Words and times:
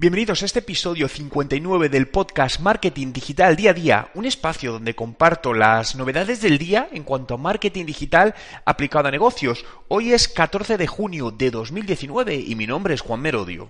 Bienvenidos 0.00 0.40
a 0.40 0.46
este 0.46 0.60
episodio 0.60 1.08
59 1.08 1.90
del 1.90 2.08
podcast 2.08 2.58
Marketing 2.60 3.12
Digital 3.12 3.54
Día 3.54 3.72
a 3.72 3.74
Día, 3.74 4.08
un 4.14 4.24
espacio 4.24 4.72
donde 4.72 4.94
comparto 4.94 5.52
las 5.52 5.94
novedades 5.94 6.40
del 6.40 6.56
día 6.56 6.88
en 6.90 7.04
cuanto 7.04 7.34
a 7.34 7.36
marketing 7.36 7.84
digital 7.84 8.34
aplicado 8.64 9.08
a 9.08 9.10
negocios. 9.10 9.66
Hoy 9.88 10.14
es 10.14 10.26
14 10.26 10.78
de 10.78 10.86
junio 10.86 11.30
de 11.30 11.50
2019 11.50 12.34
y 12.34 12.54
mi 12.54 12.66
nombre 12.66 12.94
es 12.94 13.02
Juan 13.02 13.20
Merodio. 13.20 13.68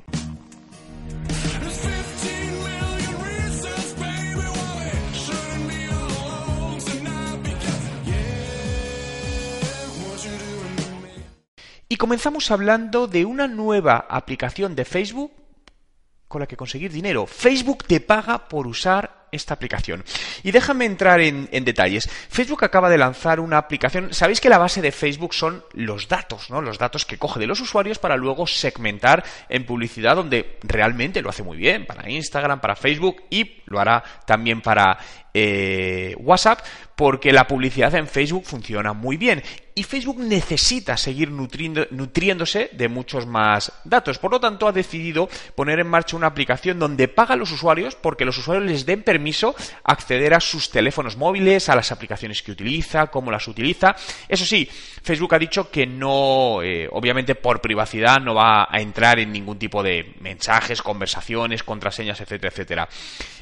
Y 11.89 11.97
comenzamos 11.97 12.53
hablando 12.53 13.09
de 13.09 13.25
una 13.25 13.49
nueva 13.49 14.07
aplicación 14.09 14.77
de 14.77 14.85
Facebook 14.85 15.40
con 16.31 16.39
la 16.39 16.47
que 16.47 16.57
conseguir 16.57 16.93
dinero. 16.93 17.27
Facebook 17.27 17.83
te 17.85 18.01
paga 18.01 18.47
por 18.49 18.69
usar 18.69 19.20
esta 19.33 19.55
aplicación. 19.55 20.05
Y 20.43 20.51
déjame 20.51 20.85
entrar 20.85 21.21
en, 21.21 21.49
detalles. 21.51 22.09
Facebook 22.29 22.65
acaba 22.65 22.89
de 22.89 22.99
lanzar 22.99 23.41
una 23.41 23.59
aplicación. 23.59 24.13
Sabéis 24.13 24.41
que 24.41 24.49
la 24.49 24.59
base 24.59 24.83
de 24.83 24.93
Facebook 24.93 25.35
son 25.35 25.65
los 25.73 26.09
datos, 26.09 26.51
¿no? 26.51 26.61
Los 26.61 26.79
datos 26.79 27.05
que 27.05 27.19
coge 27.19 27.41
de 27.41 27.47
los 27.47 27.61
usuarios 27.61 27.99
para 27.99 28.17
luego 28.17 28.47
segmentar 28.47 29.25
en 29.49 29.67
publicidad 29.67 30.17
donde 30.17 30.59
realmente 30.63 31.23
lo 31.23 31.31
hace 31.31 31.43
muy 31.43 31.57
bien. 31.57 31.87
Para 31.87 32.11
Instagram, 32.11 32.61
para 32.61 32.77
Facebook 32.77 33.23
y 33.31 33.63
lo 33.67 33.81
hará 33.81 34.03
también 34.27 34.61
para 34.61 34.99
eh, 35.33 36.17
WhatsApp 36.19 36.61
porque 36.97 37.33
la 37.33 37.47
publicidad 37.47 37.95
en 37.95 38.09
Facebook 38.09 38.45
funciona 38.45 38.93
muy 38.93 39.17
bien 39.17 39.43
y 39.75 39.85
Facebook 39.85 40.19
necesita 40.19 40.97
seguir 40.97 41.31
nutriéndose 41.31 42.69
de 42.73 42.89
muchos 42.89 43.27
más 43.27 43.73
datos. 43.85 44.19
Por 44.19 44.33
lo 44.33 44.41
tanto, 44.41 44.69
ha 44.69 44.73
decidido 44.73 45.29
poner 45.55 45.79
en 45.79 45.87
marcha 45.87 46.17
una 46.17 46.27
aplicación 46.27 46.79
donde 46.79 47.09
paga 47.09 47.35
a 47.35 47.37
los 47.39 47.53
usuarios 47.53 47.95
porque 47.95 48.27
los 48.27 48.37
usuarios 48.37 48.71
les 48.71 48.85
den 48.85 49.03
permiso 49.03 49.20
a 49.85 49.93
acceder 49.93 50.35
a 50.35 50.41
sus 50.41 50.71
teléfonos 50.71 51.17
móviles, 51.17 51.69
a 51.69 51.77
las 51.77 51.93
aplicaciones 51.93 52.43
que 52.43 52.53
utiliza, 52.53 53.09
cómo 53.09 53.31
las 53.31 53.47
utiliza. 53.49 53.95
Eso 54.29 54.45
sí, 54.45 54.69
Facebook 55.03 55.35
ha 55.35 55.39
dicho 55.39 55.71
que 55.71 55.87
no, 55.87 56.63
eh, 56.63 56.89
obviamente 56.91 57.35
por 57.35 57.61
privacidad, 57.61 58.21
no 58.21 58.35
va 58.35 58.69
a 58.71 58.81
entrar 58.81 59.19
en 59.19 59.33
ningún 59.33 59.59
tipo 59.59 59.83
de 59.83 60.15
mensajes, 60.21 60.83
conversaciones, 60.83 61.63
contraseñas, 61.63 62.21
etcétera, 62.21 62.51
etcétera. 62.51 62.89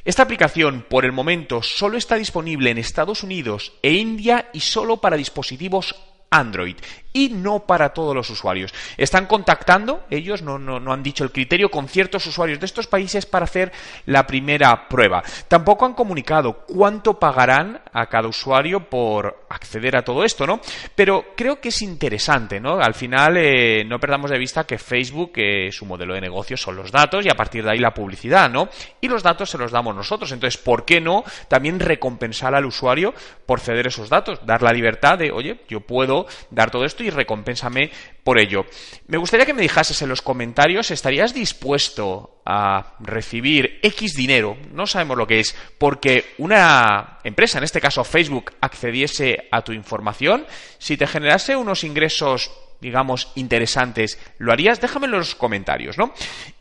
Esta 0.04 0.22
aplicación, 0.22 0.86
por 0.88 1.04
el 1.04 1.12
momento, 1.12 1.62
solo 1.62 1.98
está 1.98 2.16
disponible 2.16 2.70
en 2.70 2.78
Estados 2.78 3.22
Unidos 3.22 3.72
e 3.82 3.92
India 3.92 4.48
y 4.52 4.60
solo 4.60 4.98
para 4.98 5.16
dispositivos 5.16 5.94
Android 6.30 6.76
y 7.12 7.30
no 7.30 7.60
para 7.60 7.90
todos 7.90 8.14
los 8.14 8.30
usuarios. 8.30 8.72
Están 8.96 9.26
contactando, 9.26 10.04
ellos 10.10 10.42
no, 10.42 10.58
no, 10.58 10.92
han 10.92 11.02
dicho 11.02 11.24
el 11.24 11.32
criterio, 11.32 11.70
con 11.70 11.88
ciertos 11.88 12.26
usuarios 12.26 12.60
de 12.60 12.66
estos 12.66 12.86
países 12.86 13.26
para 13.26 13.44
hacer 13.44 13.72
la 14.06 14.26
primera 14.26 14.88
prueba. 14.88 15.22
Tampoco 15.48 15.86
han 15.86 15.94
comunicado 15.94 16.64
cuánto 16.66 17.18
pagarán 17.18 17.80
a 17.92 18.06
cada 18.06 18.28
usuario 18.28 18.88
por 18.88 19.46
acceder 19.48 19.96
a 19.96 20.02
todo 20.02 20.24
esto, 20.24 20.46
¿no? 20.46 20.60
Pero 20.94 21.26
creo 21.36 21.60
que 21.60 21.70
es 21.70 21.82
interesante, 21.82 22.60
¿no? 22.60 22.78
Al 22.78 22.94
final 22.94 23.36
eh, 23.36 23.84
no 23.84 23.98
perdamos 23.98 24.30
de 24.30 24.38
vista 24.38 24.64
que 24.64 24.78
Facebook, 24.78 25.32
su 25.70 25.86
modelo 25.86 26.14
de 26.14 26.20
negocio 26.20 26.56
son 26.56 26.76
los 26.76 26.90
datos 26.90 27.24
y 27.24 27.30
a 27.30 27.34
partir 27.34 27.64
de 27.64 27.70
ahí 27.70 27.78
la 27.78 27.94
publicidad, 27.94 28.50
¿no? 28.50 28.68
Y 29.00 29.08
los 29.08 29.22
datos 29.22 29.50
se 29.50 29.58
los 29.58 29.72
damos 29.72 29.94
nosotros. 29.94 30.30
Entonces, 30.32 30.60
¿por 30.60 30.84
qué 30.84 31.00
no 31.00 31.24
también 31.48 31.80
recompensar 31.80 32.54
al 32.54 32.66
usuario 32.66 33.14
por 33.46 33.60
ceder 33.60 33.86
esos 33.86 34.08
datos? 34.08 34.44
Dar 34.44 34.62
la 34.62 34.72
libertad 34.72 35.18
de, 35.18 35.30
oye, 35.30 35.60
yo 35.68 35.80
puedo 35.80 36.26
dar 36.50 36.70
todo 36.70 36.84
esto 36.84 36.98
recompénsame 37.10 37.90
por 38.22 38.38
ello. 38.38 38.66
Me 39.06 39.18
gustaría 39.18 39.46
que 39.46 39.54
me 39.54 39.62
dijases 39.62 40.00
en 40.02 40.08
los 40.08 40.22
comentarios, 40.22 40.90
¿estarías 40.90 41.34
dispuesto 41.34 42.40
a 42.44 42.94
recibir 43.00 43.78
X 43.82 44.14
dinero? 44.14 44.56
No 44.72 44.86
sabemos 44.86 45.16
lo 45.16 45.26
que 45.26 45.40
es, 45.40 45.54
porque 45.78 46.34
una 46.38 47.18
empresa, 47.24 47.58
en 47.58 47.64
este 47.64 47.80
caso 47.80 48.04
Facebook, 48.04 48.52
accediese 48.60 49.48
a 49.50 49.62
tu 49.62 49.72
información, 49.72 50.46
si 50.78 50.96
te 50.96 51.06
generase 51.06 51.56
unos 51.56 51.84
ingresos 51.84 52.50
digamos, 52.80 53.32
interesantes, 53.34 54.18
¿lo 54.38 54.52
harías? 54.52 54.80
Déjame 54.80 55.06
en 55.06 55.12
los 55.12 55.34
comentarios, 55.34 55.98
¿no? 55.98 56.12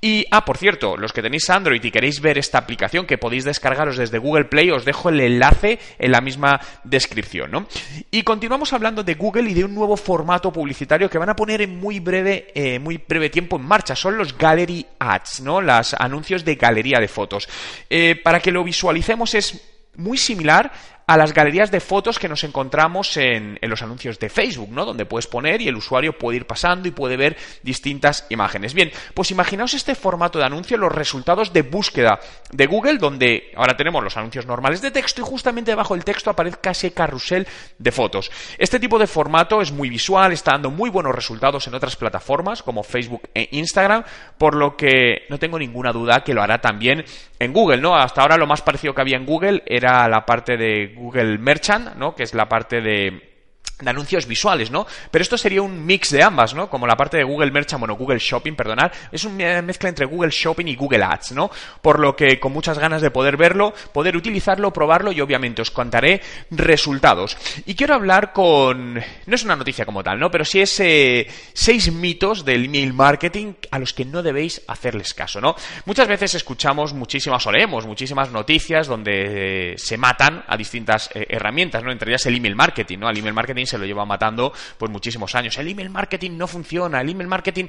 Y, 0.01 0.25
ah, 0.31 0.45
por 0.45 0.57
cierto, 0.57 0.97
los 0.97 1.13
que 1.13 1.21
tenéis 1.21 1.49
Android 1.49 1.83
y 1.83 1.91
queréis 1.91 2.21
ver 2.21 2.37
esta 2.37 2.57
aplicación 2.57 3.05
que 3.05 3.17
podéis 3.17 3.43
descargaros 3.43 3.97
desde 3.97 4.17
Google 4.17 4.45
Play, 4.45 4.71
os 4.71 4.85
dejo 4.85 5.09
el 5.09 5.19
enlace 5.19 5.79
en 5.99 6.11
la 6.11 6.21
misma 6.21 6.59
descripción, 6.83 7.51
¿no? 7.51 7.67
Y 8.11 8.23
continuamos 8.23 8.73
hablando 8.73 9.03
de 9.03 9.15
Google 9.15 9.49
y 9.49 9.53
de 9.53 9.65
un 9.65 9.75
nuevo 9.75 9.97
formato 9.97 10.51
publicitario 10.51 11.09
que 11.09 11.17
van 11.17 11.29
a 11.29 11.35
poner 11.35 11.61
en 11.61 11.79
muy 11.79 11.99
breve, 11.99 12.51
eh, 12.55 12.79
muy 12.79 12.97
breve 12.97 13.29
tiempo 13.29 13.57
en 13.57 13.63
marcha. 13.63 13.95
Son 13.95 14.17
los 14.17 14.37
Gallery 14.37 14.85
Ads, 14.99 15.41
¿no? 15.41 15.61
Los 15.61 15.93
anuncios 15.93 16.43
de 16.43 16.55
galería 16.55 16.99
de 16.99 17.07
fotos. 17.07 17.47
Eh, 17.89 18.19
para 18.23 18.39
que 18.39 18.51
lo 18.51 18.63
visualicemos 18.63 19.35
es 19.35 19.61
muy 19.95 20.17
similar 20.17 20.71
a 21.07 21.15
las 21.15 21.33
galerías 21.33 21.71
de 21.71 21.79
fotos 21.79 22.19
que 22.19 22.27
nos 22.27 22.43
encontramos 22.43 23.15
en, 23.15 23.57
los 23.61 23.81
anuncios 23.81 24.19
de 24.19 24.27
Facebook, 24.27 24.69
¿no? 24.71 24.83
Donde 24.83 25.05
puedes 25.05 25.25
poner 25.25 25.61
y 25.61 25.69
el 25.69 25.77
usuario 25.77 26.17
puede 26.17 26.37
ir 26.37 26.45
pasando 26.45 26.89
y 26.89 26.91
puede 26.91 27.15
ver 27.15 27.37
distintas 27.63 28.25
imágenes. 28.29 28.73
Bien, 28.73 28.91
pues 29.13 29.31
imaginaos 29.31 29.73
este 29.73 29.95
formato 29.95 30.37
de 30.37 30.45
anuncio, 30.45 30.77
los 30.77 30.91
resultados 30.91 31.53
de 31.53 31.61
búsqueda 31.61 32.19
de 32.51 32.65
Google, 32.67 32.97
donde 32.97 33.51
ahora 33.55 33.77
tenemos 33.77 34.03
los 34.03 34.17
anuncios 34.17 34.45
normales 34.45 34.81
de 34.81 34.91
texto 34.91 35.21
y 35.21 35.23
justamente 35.23 35.71
debajo 35.71 35.93
del 35.93 36.03
texto 36.03 36.29
aparezca 36.29 36.71
ese 36.71 36.91
carrusel 36.91 37.47
de 37.77 37.91
fotos. 37.93 38.29
Este 38.57 38.77
tipo 38.77 38.99
de 38.99 39.07
formato 39.07 39.61
es 39.61 39.71
muy 39.71 39.89
visual, 39.89 40.33
está 40.33 40.51
dando 40.51 40.71
muy 40.71 40.89
buenos 40.89 41.15
resultados 41.15 41.67
en 41.67 41.75
otras 41.75 41.95
plataformas 41.95 42.61
como 42.61 42.83
Facebook 42.83 43.29
e 43.33 43.47
Instagram, 43.51 44.03
por 44.37 44.55
lo 44.55 44.75
que 44.75 45.25
no 45.29 45.39
tengo 45.39 45.57
ninguna 45.57 45.93
duda 45.93 46.25
que 46.25 46.33
lo 46.33 46.41
hará 46.41 46.59
también 46.59 47.05
en 47.39 47.53
Google, 47.53 47.77
¿no? 47.77 47.95
Hasta 47.95 48.21
ahora 48.21 48.35
lo 48.35 48.47
más 48.47 48.61
parecido 48.61 48.93
que 48.93 49.01
había 49.01 49.15
en 49.15 49.25
Google 49.25 49.63
era 49.65 50.07
la 50.09 50.25
parte 50.25 50.57
de 50.57 50.96
Google 50.97 51.37
Merchant, 51.37 51.95
¿no? 51.95 52.15
Que 52.15 52.23
es 52.23 52.33
la 52.33 52.49
parte 52.49 52.81
de 52.81 53.36
de 53.79 53.89
anuncios 53.89 54.25
visuales, 54.25 54.71
¿no? 54.71 54.87
Pero 55.11 55.21
esto 55.21 55.37
sería 55.37 55.61
un 55.61 55.85
mix 55.85 56.09
de 56.11 56.23
ambas, 56.23 56.53
¿no? 56.53 56.69
Como 56.69 56.87
la 56.87 56.97
parte 56.97 57.17
de 57.17 57.23
Google 57.23 57.51
Merchant, 57.51 57.79
bueno, 57.79 57.95
Google 57.95 58.19
Shopping, 58.19 58.55
perdonad, 58.55 58.91
es 59.11 59.23
una 59.23 59.61
mezcla 59.61 59.89
entre 59.89 60.05
Google 60.05 60.31
Shopping 60.31 60.65
y 60.65 60.75
Google 60.75 61.03
Ads, 61.03 61.33
¿no? 61.33 61.51
Por 61.81 61.99
lo 61.99 62.15
que 62.15 62.39
con 62.39 62.53
muchas 62.53 62.79
ganas 62.79 63.01
de 63.01 63.11
poder 63.11 63.37
verlo, 63.37 63.73
poder 63.93 64.17
utilizarlo, 64.17 64.73
probarlo 64.73 65.11
y 65.11 65.21
obviamente 65.21 65.61
os 65.61 65.69
contaré 65.69 66.21
resultados. 66.49 67.37
Y 67.65 67.75
quiero 67.75 67.93
hablar 67.93 68.33
con, 68.33 68.95
no 68.95 69.35
es 69.35 69.43
una 69.43 69.55
noticia 69.55 69.85
como 69.85 70.03
tal, 70.03 70.19
¿no? 70.19 70.31
Pero 70.31 70.43
sí 70.43 70.59
es 70.59 70.79
eh, 70.79 71.27
seis 71.53 71.91
mitos 71.91 72.43
del 72.43 72.65
email 72.65 72.93
marketing 72.93 73.53
a 73.69 73.77
los 73.77 73.93
que 73.93 74.05
no 74.05 74.23
debéis 74.23 74.63
hacerles 74.67 75.13
caso, 75.13 75.39
¿no? 75.39 75.55
Muchas 75.85 76.07
veces 76.07 76.33
escuchamos 76.33 76.93
muchísimas 76.93 77.45
o 77.45 77.51
leemos 77.51 77.85
muchísimas 77.85 78.31
noticias 78.31 78.87
donde 78.87 79.73
eh, 79.73 79.77
se 79.77 79.97
matan 79.97 80.43
a 80.47 80.57
distintas 80.57 81.11
eh, 81.13 81.27
herramientas, 81.29 81.83
¿no? 81.83 81.91
Entre 81.91 82.09
ellas 82.11 82.25
el 82.25 82.35
email 82.35 82.55
marketing, 82.55 82.97
¿no? 82.97 83.09
El 83.09 83.19
email 83.19 83.35
marketing 83.35 83.66
se 83.67 83.77
lo 83.77 83.85
lleva 83.85 84.05
matando 84.05 84.51
pues 84.77 84.91
muchísimos 84.91 85.35
años. 85.35 85.57
El 85.57 85.67
email 85.67 85.89
marketing 85.89 86.31
no 86.37 86.47
funciona, 86.47 87.01
el 87.01 87.09
email 87.09 87.27
marketing 87.27 87.67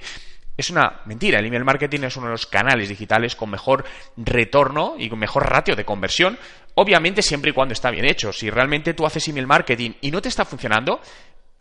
es 0.59 0.71
una 0.71 1.01
mentira. 1.07 1.39
El 1.39 1.47
email 1.47 1.65
marketing 1.65 2.01
es 2.03 2.17
uno 2.17 2.27
de 2.27 2.33
los 2.33 2.47
canales 2.47 2.89
digitales 2.89 3.37
con 3.37 3.49
mejor 3.49 3.85
retorno 4.17 4.97
y 4.99 5.09
con 5.09 5.19
mejor 5.19 5.49
ratio 5.49 5.77
de 5.77 5.85
conversión. 5.85 6.37
Obviamente 6.75 7.23
siempre 7.23 7.53
y 7.53 7.55
cuando 7.55 7.73
está 7.73 7.91
bien 7.91 8.05
hecho. 8.05 8.33
Si 8.33 8.51
realmente 8.51 8.93
tú 8.93 9.07
haces 9.07 9.27
email 9.29 9.47
marketing 9.47 9.93
y 10.01 10.11
no 10.11 10.21
te 10.21 10.29
está 10.29 10.45
funcionando, 10.45 11.01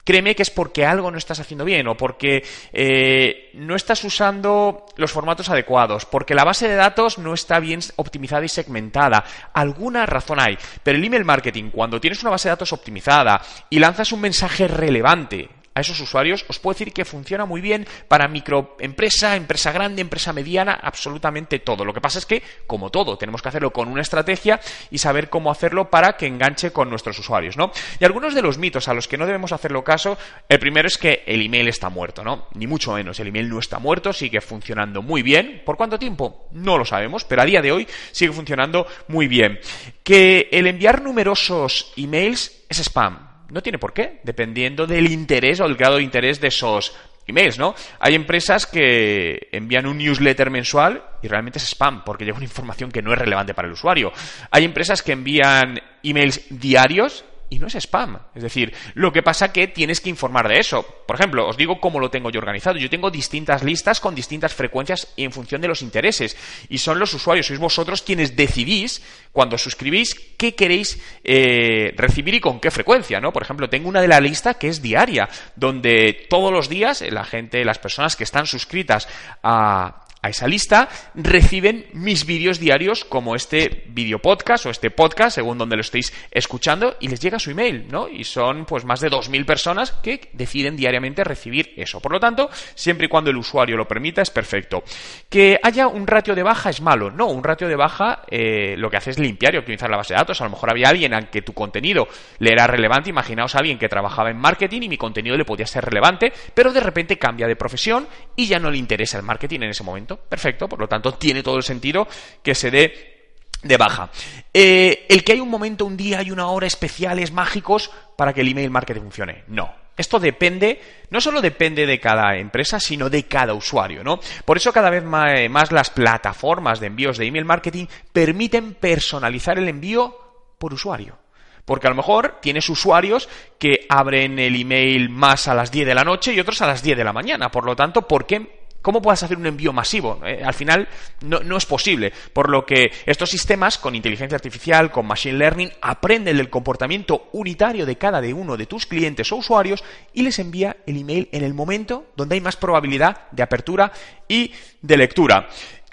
créeme 0.08 0.36
que 0.36 0.44
es 0.44 0.50
porque 0.50 0.86
algo 0.86 1.12
no 1.12 1.18
estás 1.18 1.42
haciendo 1.42 1.66
bien 1.66 1.86
o 1.86 1.98
porque 1.98 2.42
eh, 2.72 3.52
no 3.56 3.76
estás 3.76 4.02
usando 4.06 4.86
los 4.96 5.12
formatos 5.12 5.50
adecuados, 5.50 6.06
porque 6.06 6.34
la 6.34 6.46
base 6.46 6.70
de 6.70 6.76
datos 6.76 7.18
no 7.18 7.34
está 7.34 7.60
bien 7.60 7.82
optimizada 7.98 8.46
y 8.46 8.48
segmentada. 8.48 9.26
Alguna 9.52 10.06
razón 10.06 10.40
hay. 10.40 10.58
Pero 10.82 10.98
el 10.98 11.04
email 11.04 11.26
marketing, 11.26 11.72
cuando 11.72 12.00
tienes 12.00 12.22
una 12.22 12.32
base 12.32 12.48
de 12.48 12.54
datos 12.54 12.72
optimizada 12.72 13.42
y 13.70 13.80
lanzas 13.80 14.14
un 14.14 14.22
mensaje 14.22 14.70
relevante 14.70 15.50
a 15.78 15.82
esos 15.82 16.00
usuarios, 16.00 16.44
os 16.48 16.58
puedo 16.58 16.74
decir 16.74 16.92
que 16.92 17.06
funciona 17.06 17.46
muy 17.46 17.62
bien 17.62 17.86
para 18.08 18.28
microempresa, 18.28 19.36
empresa 19.36 19.72
grande, 19.72 20.02
empresa 20.02 20.34
mediana, 20.34 20.74
absolutamente 20.74 21.60
todo. 21.60 21.86
Lo 21.86 21.94
que 21.94 22.02
pasa 22.02 22.18
es 22.18 22.26
que, 22.26 22.42
como 22.66 22.90
todo, 22.90 23.16
tenemos 23.16 23.44
que 23.44 23.50
hacerlo 23.50 23.72
con 23.72 23.88
una 23.88 24.02
estrategia 24.02 24.60
y 24.90 24.98
saber 24.98 25.30
cómo 25.30 25.52
hacerlo 25.52 25.92
para 25.92 26.18
que 26.18 26.26
enganche 26.26 26.72
con 26.72 26.90
nuestros 26.90 27.20
usuarios, 27.20 27.58
¿no? 27.58 27.72
Y 28.00 28.06
algunos 28.06 28.34
de 28.34 28.42
los 28.42 28.58
mitos 28.58 28.88
a 28.88 28.96
los 28.96 29.08
que 29.08 29.18
no 29.18 29.28
debemos 29.28 29.52
hacerlo 29.52 29.84
caso, 29.84 30.18
el 30.50 30.58
primero 30.58 30.88
es 30.88 30.98
que 30.98 31.24
el 31.28 31.44
email 31.44 31.68
está 31.68 31.90
muerto, 31.90 32.24
¿no? 32.24 32.48
Ni 32.56 32.66
mucho 32.66 32.94
menos, 32.94 33.20
el 33.20 33.28
email 33.28 33.48
no 33.48 33.60
está 33.60 33.78
muerto, 33.78 34.14
sigue 34.14 34.42
funcionando 34.42 35.04
muy 35.04 35.22
bien. 35.22 35.62
¿Por 35.64 35.78
cuánto 35.78 36.00
tiempo? 36.00 36.48
No 36.54 36.80
lo 36.80 36.86
sabemos, 36.86 37.24
pero 37.24 37.44
a 37.44 37.46
día 37.46 37.62
de 37.62 37.72
hoy 37.72 37.88
sigue 38.12 38.34
funcionando 38.34 38.88
muy 39.10 39.28
bien. 39.28 39.60
Que 40.04 40.50
el 40.52 40.66
enviar 40.66 41.04
numerosos 41.04 41.94
emails 41.96 42.64
es 42.68 42.80
spam. 42.80 43.27
No 43.50 43.62
tiene 43.62 43.80
por 43.80 43.94
qué, 43.94 44.20
dependiendo 44.24 44.86
del 44.86 45.12
interés 45.12 45.60
o 45.62 45.64
del 45.64 45.76
grado 45.78 45.98
de 45.98 46.04
interés 46.04 46.42
de 46.42 46.48
esos 46.48 46.96
emails, 47.28 47.58
¿no? 47.58 47.76
Hay 48.00 48.16
empresas 48.16 48.66
que 48.66 49.50
envían 49.52 49.86
un 49.86 49.98
newsletter 49.98 50.50
mensual 50.50 51.04
y 51.22 51.28
realmente 51.28 51.60
es 51.60 51.66
spam 51.66 52.04
porque 52.04 52.26
lleva 52.26 52.38
una 52.38 52.46
información 52.46 52.92
que 52.92 53.02
no 53.02 53.12
es 53.12 53.20
relevante 53.20 53.54
para 53.54 53.68
el 53.68 53.74
usuario. 53.74 54.12
Hay 54.52 54.64
empresas 54.64 55.02
que 55.02 55.12
envían 55.12 55.80
emails 56.04 56.42
diarios 56.50 57.26
y 57.50 57.60
no 57.60 57.68
es 57.68 57.76
spam. 57.76 58.18
Es 58.36 58.44
decir, 58.44 58.74
lo 58.94 59.12
que 59.12 59.24
pasa 59.24 59.52
que 59.52 59.68
tienes 59.68 60.02
que 60.02 60.10
informar 60.10 60.48
de 60.48 60.60
eso. 60.60 60.86
Por 61.06 61.16
ejemplo, 61.16 61.48
os 61.48 61.58
digo 61.58 61.80
cómo 61.80 62.00
lo 62.00 62.10
tengo 62.10 62.30
yo 62.30 62.40
organizado. 62.40 62.78
Yo 62.78 62.90
tengo 62.90 63.10
distintas 63.10 63.64
listas 63.64 64.00
con 64.00 64.16
distintas 64.16 64.54
frecuencias 64.54 65.14
en 65.18 65.32
función 65.32 65.62
de 65.62 65.68
los 65.68 65.82
intereses. 65.82 66.36
Y 66.70 66.80
son 66.80 67.00
los 67.00 67.14
usuarios, 67.14 67.48
sois 67.48 67.60
vosotros 67.60 68.02
quienes 68.02 68.36
decidís, 68.36 69.02
cuando 69.32 69.58
suscribís, 69.58 70.14
qué 70.38 70.56
queréis 70.56 71.02
eh, 71.24 71.94
recibir 71.96 72.36
y 72.36 72.40
con 72.40 72.60
qué 72.60 72.72
frecuencia, 72.72 73.20
¿no? 73.20 73.32
Por 73.32 73.44
ejemplo, 73.44 73.70
tengo 73.70 73.88
una 73.90 74.02
de 74.02 74.08
la 74.08 74.20
lista 74.20 74.56
que 74.56 74.68
es 74.68 74.82
diaria, 74.82 75.30
donde 75.56 76.28
todos 76.30 76.52
los 76.52 76.70
días 76.70 77.02
la 77.10 77.24
gente, 77.24 77.64
las 77.64 77.80
personas 77.80 78.16
que 78.16 78.24
están 78.24 78.48
suscritas 78.48 79.08
a, 79.44 80.07
a 80.22 80.30
esa 80.30 80.48
lista 80.48 80.90
reciben 81.14 81.86
mis 81.94 82.26
vídeos 82.26 82.60
diarios 82.60 83.06
como 83.06 83.36
este 83.36 83.84
vídeo 83.90 84.20
podcast 84.20 84.66
o 84.66 84.70
este 84.70 84.90
podcast, 84.90 85.36
según 85.36 85.58
donde 85.58 85.76
lo 85.76 85.82
estéis 85.82 86.14
escuchando, 86.32 86.96
y 87.00 87.08
les 87.08 87.20
llega 87.20 87.40
su 87.40 87.52
email, 87.52 87.88
¿no? 87.90 88.10
Y 88.10 88.24
son 88.24 88.66
pues 88.66 88.84
más 88.84 89.00
de 89.00 89.10
2.000 89.10 89.46
personas 89.46 89.92
que 89.92 90.30
deciden 90.34 90.76
diariamente 90.76 91.24
recibir 91.24 91.74
eso. 91.78 92.00
Por 92.00 92.12
lo 92.12 92.20
tanto, 92.20 92.50
siempre 92.74 93.06
y 93.06 93.10
cuando 93.10 93.30
el 93.30 93.38
usuario 93.38 93.78
lo 93.78 93.88
permita, 93.88 94.22
es 94.22 94.32
perfecto. 94.32 94.84
Que 95.30 95.60
haya 95.62 95.88
un 95.88 96.08
ratio 96.08 96.34
de 96.36 96.44
baja 96.44 96.70
es 96.70 96.82
malo. 96.82 97.12
No, 97.12 97.28
un 97.28 97.44
ratio 97.44 97.68
de 97.68 97.76
baja 97.76 98.24
eh, 98.30 98.76
lo 98.78 98.90
que 98.90 98.98
hace 98.98 99.12
es 99.12 99.20
limpiar 99.20 99.54
y 99.54 99.58
optimizar 99.58 99.90
la 99.90 99.98
base 99.98 100.14
de 100.14 100.20
datos. 100.20 100.42
A 100.42 100.46
lo 100.46 100.50
mejor 100.50 100.72
había 100.72 100.90
alguien 100.90 101.14
a 101.14 101.30
que 101.30 101.42
tu 101.42 101.54
contenido 101.54 102.08
le 102.40 102.52
era 102.52 102.66
relevante. 102.66 103.10
Imaginaos 103.10 103.56
a 103.56 103.60
alguien 103.60 103.78
que 103.78 103.90
trabajaba 103.90 104.32
en 104.32 104.38
marketing 104.38 104.82
y 104.84 104.90
mi 104.90 104.98
contenido 104.98 105.38
le 105.38 105.46
podía 105.46 105.68
ser 105.68 105.86
relevante, 105.86 106.34
pero 106.54 106.74
de 106.74 106.80
repente 106.80 107.18
cambia 107.18 107.48
de 107.48 107.56
profesión 107.56 108.08
y 108.36 108.48
ya 108.48 108.60
no 108.60 108.72
le 108.72 108.78
interesa 108.78 109.18
el 109.18 109.24
marketing 109.24 109.62
en 109.62 109.70
ese 109.70 109.84
momento 109.84 110.07
perfecto, 110.16 110.70
por 110.70 110.80
lo 110.80 110.88
tanto 110.88 111.14
tiene 111.16 111.44
todo 111.44 111.58
el 111.58 111.64
sentido 111.64 112.08
que 112.42 112.56
se 112.56 112.72
dé 112.72 113.18
de 113.62 113.78
baja. 113.78 114.10
Eh, 114.54 115.06
el 115.10 115.24
que 115.24 115.34
hay 115.34 115.40
un 115.40 115.50
momento, 115.50 115.86
un 115.86 115.98
día 115.98 116.22
y 116.22 116.32
una 116.32 116.48
hora 116.48 116.68
especiales, 116.68 117.32
mágicos, 117.32 117.92
para 118.16 118.34
que 118.34 118.42
el 118.42 118.50
email 118.50 118.70
marketing 118.70 119.02
funcione. 119.02 119.44
No. 119.48 119.74
Esto 119.98 120.20
depende, 120.20 120.80
no 121.10 121.20
solo 121.20 121.42
depende 121.42 121.88
de 121.88 122.00
cada 122.00 122.38
empresa, 122.38 122.80
sino 122.80 123.10
de 123.10 123.24
cada 123.24 123.56
usuario, 123.56 124.04
¿no? 124.04 124.20
Por 124.46 124.58
eso 124.58 124.72
cada 124.72 124.92
vez 124.92 125.04
más 125.04 125.72
las 125.72 125.90
plataformas 125.90 126.80
de 126.80 126.86
envíos 126.86 127.18
de 127.18 127.26
email 127.26 127.46
marketing 127.46 127.88
permiten 128.14 128.76
personalizar 128.76 129.58
el 129.58 129.68
envío 129.68 130.16
por 130.60 130.72
usuario. 130.72 131.18
Porque 131.66 131.88
a 131.88 131.90
lo 131.90 131.98
mejor 131.98 132.38
tienes 132.42 132.70
usuarios 132.70 133.28
que 133.60 133.88
abren 133.90 134.40
el 134.40 134.56
email 134.56 135.10
más 135.10 135.48
a 135.48 135.54
las 135.56 135.72
10 135.72 135.88
de 135.88 135.96
la 135.96 136.06
noche 136.06 136.32
y 136.32 136.40
otros 136.40 136.62
a 136.62 136.68
las 136.68 136.82
10 136.82 136.98
de 136.98 137.04
la 137.04 137.12
mañana. 137.12 137.52
Por 137.52 137.66
lo 137.66 137.76
tanto, 137.76 138.08
¿por 138.08 138.26
qué 138.26 138.57
¿Cómo 138.82 139.02
puedes 139.02 139.22
hacer 139.24 139.38
un 139.38 139.46
envío 139.46 139.74
masivo? 139.74 140.22
Eh, 140.26 140.42
al 140.44 140.54
final 140.54 140.88
no, 141.22 141.58
es 141.58 141.66
posible. 141.66 142.14
Por 142.34 142.50
lo 142.50 142.66
que 142.66 142.92
estos 143.06 143.30
sistemas, 143.30 143.78
con 143.78 143.96
inteligencia 143.96 144.36
artificial, 144.36 144.92
con 144.92 145.06
machine 145.06 145.38
learning, 145.38 145.72
aprenden 145.82 146.38
el 146.38 146.50
comportamiento 146.50 147.30
unitario 147.34 147.86
de 147.86 147.98
cada 147.98 148.22
uno 148.34 148.58
de 148.58 148.66
tus 148.66 148.86
clientes 148.86 149.32
o 149.32 149.38
usuarios 149.38 149.84
y 150.14 150.24
les 150.24 150.40
envía 150.40 150.78
el 150.86 150.98
email 150.98 151.30
en 151.32 151.44
el 151.44 151.54
momento 151.54 152.08
donde 152.16 152.36
hay 152.36 152.42
más 152.42 152.56
probabilidad 152.56 153.30
de 153.32 153.44
apertura 153.44 153.92
y 154.28 154.52
de 154.82 154.98
lectura. 154.98 155.48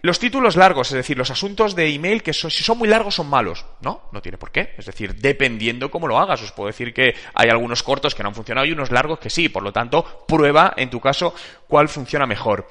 Los 0.05 0.19
títulos 0.19 0.57
largos, 0.57 0.89
es 0.89 0.97
decir, 0.97 1.17
los 1.17 1.31
asuntos 1.31 1.75
de 1.75 1.89
email 1.89 2.23
que 2.23 2.35
si 2.35 2.51
son 2.51 2.77
muy 2.77 2.87
largos 2.87 3.15
son 3.15 3.27
malos. 3.27 3.65
No, 3.81 4.03
no 4.13 4.21
tiene 4.21 4.37
por 4.37 4.53
qué. 4.53 4.75
Es 4.77 4.85
decir, 4.85 5.15
dependiendo 5.15 5.91
cómo 5.91 6.07
lo 6.07 6.19
hagas. 6.19 6.43
Os 6.43 6.53
puedo 6.53 6.67
decir 6.67 6.93
que 6.93 7.15
hay 7.33 7.49
algunos 7.49 7.83
cortos 7.83 8.15
que 8.15 8.23
no 8.23 8.29
han 8.29 8.35
funcionado 8.35 8.67
y 8.67 8.73
unos 8.73 8.91
largos 8.91 9.19
que 9.19 9.31
sí. 9.31 9.49
Por 9.49 9.63
lo 9.63 9.73
tanto, 9.73 10.27
prueba 10.29 10.75
en 10.77 10.91
tu 10.91 11.01
caso 11.01 11.35
cuál 11.67 11.89
funciona 11.89 12.27
mejor. 12.27 12.69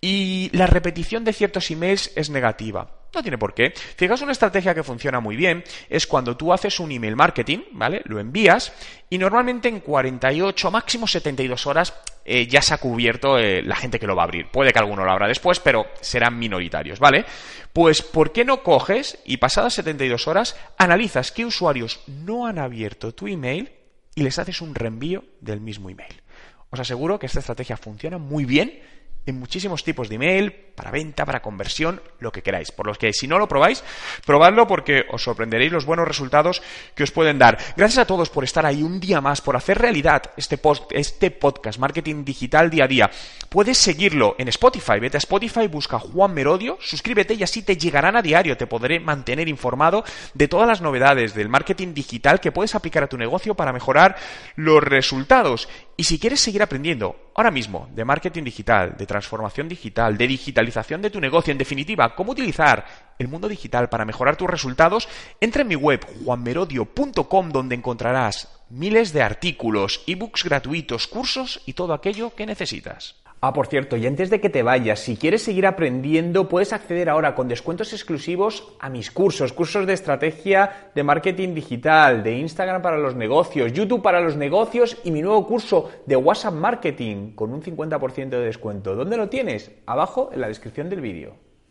Y 0.00 0.48
la 0.52 0.68
repetición 0.68 1.24
de 1.24 1.32
ciertos 1.32 1.72
emails 1.72 2.12
es 2.14 2.30
negativa. 2.30 2.88
No 3.14 3.22
tiene 3.22 3.38
por 3.38 3.54
qué. 3.54 3.72
Fijaos, 3.96 4.20
una 4.22 4.32
estrategia 4.32 4.74
que 4.74 4.82
funciona 4.82 5.20
muy 5.20 5.36
bien 5.36 5.64
es 5.88 6.06
cuando 6.06 6.36
tú 6.36 6.52
haces 6.52 6.78
un 6.80 6.92
email 6.92 7.16
marketing, 7.16 7.60
¿vale? 7.72 8.02
Lo 8.04 8.18
envías 8.18 8.72
y 9.08 9.18
normalmente 9.18 9.68
en 9.68 9.80
48, 9.80 10.70
máximo 10.70 11.06
72 11.06 11.66
horas 11.66 11.94
eh, 12.24 12.46
ya 12.46 12.60
se 12.60 12.74
ha 12.74 12.78
cubierto 12.78 13.38
eh, 13.38 13.62
la 13.62 13.76
gente 13.76 14.00
que 14.00 14.06
lo 14.06 14.16
va 14.16 14.22
a 14.22 14.24
abrir. 14.24 14.50
Puede 14.50 14.72
que 14.72 14.78
alguno 14.78 15.04
lo 15.04 15.10
abra 15.10 15.28
después, 15.28 15.60
pero 15.60 15.86
serán 16.00 16.38
minoritarios, 16.38 16.98
¿vale? 16.98 17.24
Pues, 17.72 18.02
¿por 18.02 18.32
qué 18.32 18.44
no 18.44 18.62
coges 18.62 19.18
y 19.24 19.36
pasadas 19.36 19.74
72 19.74 20.26
horas 20.26 20.56
analizas 20.76 21.30
qué 21.30 21.44
usuarios 21.44 22.00
no 22.06 22.46
han 22.46 22.58
abierto 22.58 23.14
tu 23.14 23.28
email 23.28 23.70
y 24.14 24.22
les 24.22 24.38
haces 24.38 24.60
un 24.60 24.74
reenvío 24.74 25.24
del 25.40 25.60
mismo 25.60 25.88
email? 25.88 26.22
Os 26.70 26.80
aseguro 26.80 27.18
que 27.18 27.26
esta 27.26 27.38
estrategia 27.38 27.76
funciona 27.76 28.18
muy 28.18 28.44
bien 28.44 28.82
en 29.26 29.38
muchísimos 29.38 29.84
tipos 29.84 30.08
de 30.08 30.14
email, 30.14 30.52
para 30.76 30.90
venta, 30.90 31.24
para 31.24 31.42
conversión, 31.42 32.00
lo 32.20 32.30
que 32.30 32.42
queráis. 32.42 32.70
Por 32.70 32.86
lo 32.86 32.94
que 32.94 33.12
si 33.12 33.26
no 33.26 33.38
lo 33.38 33.48
probáis, 33.48 33.82
probadlo 34.24 34.66
porque 34.66 35.04
os 35.10 35.22
sorprenderéis 35.22 35.72
los 35.72 35.84
buenos 35.84 36.06
resultados 36.06 36.62
que 36.94 37.02
os 37.02 37.10
pueden 37.10 37.38
dar. 37.38 37.58
Gracias 37.76 37.98
a 37.98 38.06
todos 38.06 38.30
por 38.30 38.44
estar 38.44 38.64
ahí 38.64 38.82
un 38.82 39.00
día 39.00 39.20
más, 39.20 39.40
por 39.40 39.56
hacer 39.56 39.78
realidad 39.78 40.22
este, 40.36 40.60
este 40.90 41.30
podcast, 41.30 41.78
Marketing 41.78 42.24
Digital 42.24 42.70
Día 42.70 42.84
a 42.84 42.88
Día. 42.88 43.10
Puedes 43.48 43.78
seguirlo 43.78 44.36
en 44.38 44.48
Spotify. 44.48 45.00
Vete 45.00 45.16
a 45.16 45.18
Spotify, 45.18 45.66
busca 45.66 45.98
Juan 45.98 46.34
Merodio, 46.34 46.78
suscríbete 46.80 47.34
y 47.34 47.42
así 47.42 47.62
te 47.62 47.76
llegarán 47.76 48.16
a 48.16 48.22
diario. 48.22 48.56
Te 48.56 48.66
podré 48.66 49.00
mantener 49.00 49.48
informado 49.48 50.04
de 50.34 50.48
todas 50.48 50.68
las 50.68 50.82
novedades 50.82 51.34
del 51.34 51.48
marketing 51.48 51.94
digital 51.94 52.40
que 52.40 52.52
puedes 52.52 52.74
aplicar 52.74 53.02
a 53.02 53.08
tu 53.08 53.16
negocio 53.16 53.54
para 53.54 53.72
mejorar 53.72 54.16
los 54.56 54.82
resultados. 54.82 55.68
Y 55.98 56.04
si 56.04 56.18
quieres 56.18 56.40
seguir 56.40 56.62
aprendiendo 56.62 57.30
ahora 57.34 57.50
mismo 57.50 57.88
de 57.94 58.04
marketing 58.04 58.44
digital, 58.44 58.96
de 58.98 59.06
transformación 59.06 59.66
digital, 59.66 60.18
de 60.18 60.26
digitalización 60.26 61.00
de 61.00 61.08
tu 61.08 61.20
negocio, 61.20 61.52
en 61.52 61.58
definitiva, 61.58 62.14
cómo 62.14 62.32
utilizar 62.32 62.84
el 63.18 63.28
mundo 63.28 63.48
digital 63.48 63.88
para 63.88 64.04
mejorar 64.04 64.36
tus 64.36 64.50
resultados, 64.50 65.08
entra 65.40 65.62
en 65.62 65.68
mi 65.68 65.76
web 65.76 66.04
juanmerodio.com 66.22 67.48
donde 67.50 67.76
encontrarás 67.76 68.48
miles 68.68 69.14
de 69.14 69.22
artículos, 69.22 70.02
ebooks 70.06 70.44
gratuitos, 70.44 71.06
cursos 71.06 71.62
y 71.64 71.72
todo 71.72 71.94
aquello 71.94 72.34
que 72.34 72.44
necesitas. 72.44 73.14
Ah, 73.40 73.52
por 73.52 73.66
cierto, 73.66 73.98
y 73.98 74.06
antes 74.06 74.30
de 74.30 74.40
que 74.40 74.48
te 74.48 74.62
vayas, 74.62 75.00
si 75.00 75.16
quieres 75.16 75.42
seguir 75.42 75.66
aprendiendo, 75.66 76.48
puedes 76.48 76.72
acceder 76.72 77.10
ahora 77.10 77.34
con 77.34 77.48
descuentos 77.48 77.92
exclusivos 77.92 78.72
a 78.80 78.88
mis 78.88 79.10
cursos, 79.10 79.52
cursos 79.52 79.86
de 79.86 79.92
estrategia 79.92 80.90
de 80.94 81.02
marketing 81.02 81.54
digital, 81.54 82.22
de 82.22 82.38
Instagram 82.38 82.80
para 82.80 82.96
los 82.96 83.14
negocios, 83.14 83.74
YouTube 83.74 84.00
para 84.02 84.22
los 84.22 84.36
negocios 84.36 84.96
y 85.04 85.10
mi 85.10 85.20
nuevo 85.20 85.46
curso 85.46 85.90
de 86.06 86.16
WhatsApp 86.16 86.54
Marketing 86.54 87.32
con 87.32 87.52
un 87.52 87.62
50% 87.62 88.30
de 88.30 88.40
descuento. 88.40 88.96
¿Dónde 88.96 89.18
lo 89.18 89.28
tienes? 89.28 89.70
Abajo 89.84 90.30
en 90.32 90.40
la 90.40 90.48
descripción 90.48 90.88
del 90.88 91.02
vídeo. 91.02 91.34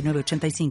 85 0.00 0.70